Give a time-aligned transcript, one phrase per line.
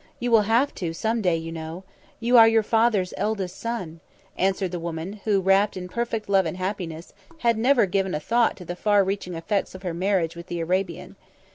[0.19, 1.83] You will have to, some day, you know.
[2.19, 3.99] You are your father's eldest son,"
[4.35, 7.13] answered the woman, who, wrapped in perfect love and happiness,
[7.45, 10.59] had never given a thought to the far reaching effects of her marriage with the
[10.59, 11.17] Arabian.